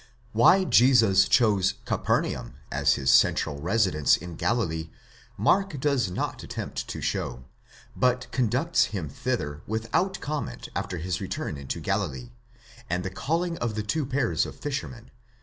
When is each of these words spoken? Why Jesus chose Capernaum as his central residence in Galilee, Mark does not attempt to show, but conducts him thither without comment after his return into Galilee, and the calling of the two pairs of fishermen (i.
Why 0.33 0.63
Jesus 0.63 1.27
chose 1.27 1.75
Capernaum 1.85 2.55
as 2.71 2.93
his 2.95 3.11
central 3.11 3.61
residence 3.61 4.17
in 4.17 4.33
Galilee, 4.35 4.89
Mark 5.37 5.79
does 5.79 6.09
not 6.09 6.41
attempt 6.41 6.87
to 6.87 7.01
show, 7.01 7.45
but 7.95 8.25
conducts 8.31 8.85
him 8.85 9.07
thither 9.09 9.61
without 9.67 10.19
comment 10.19 10.69
after 10.75 10.97
his 10.97 11.21
return 11.21 11.55
into 11.55 11.79
Galilee, 11.79 12.31
and 12.89 13.03
the 13.03 13.11
calling 13.11 13.59
of 13.59 13.75
the 13.75 13.83
two 13.83 14.07
pairs 14.07 14.47
of 14.47 14.55
fishermen 14.55 15.11
(i. 15.11 15.11